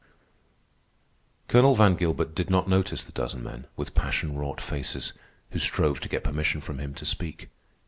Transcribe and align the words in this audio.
Colonel 1.47 1.75
Van 1.75 1.93
Gilbert 1.95 2.33
did 2.33 2.49
not 2.49 2.67
notice 2.67 3.03
the 3.03 3.11
dozen 3.11 3.43
men, 3.43 3.67
with 3.75 3.93
passion 3.93 4.35
wrought 4.35 4.59
faces, 4.59 5.13
who 5.51 5.59
strove 5.59 5.99
to 5.99 6.09
get 6.09 6.23
permission 6.23 6.59
from 6.59 6.79
him 6.79 6.95
to 6.95 7.05
speak. 7.05 7.49